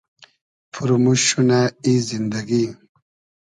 پورموشت 0.73 1.25
شونۂ 1.29 1.61
ای 1.85 1.93
زیندئگی 2.07 2.65